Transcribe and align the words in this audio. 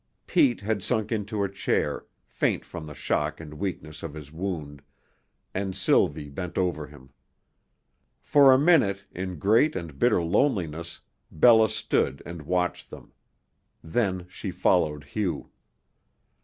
Pete 0.25 0.61
had 0.61 0.81
sunk 0.81 1.11
into 1.11 1.43
a 1.43 1.47
chair, 1.51 2.07
faint 2.25 2.65
from 2.65 2.87
the 2.87 2.95
shock 2.95 3.39
and 3.39 3.53
weakness 3.59 4.01
of 4.01 4.15
his 4.15 4.31
wound; 4.31 4.81
and 5.53 5.75
Sylvie 5.75 6.27
bent 6.31 6.57
over 6.57 6.87
him. 6.87 7.11
For 8.19 8.51
a 8.51 8.57
minute, 8.57 9.05
in 9.11 9.37
great 9.37 9.75
and 9.75 9.99
bitter 9.99 10.23
loneliness 10.23 11.01
Bella 11.29 11.69
stood 11.69 12.23
and 12.25 12.41
watched 12.47 12.89
them; 12.89 13.13
then 13.83 14.25
she 14.27 14.49
followed 14.49 15.03
Hugh. 15.03 15.51